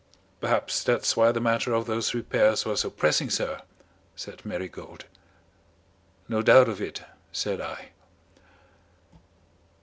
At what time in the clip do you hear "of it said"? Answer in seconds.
6.69-7.61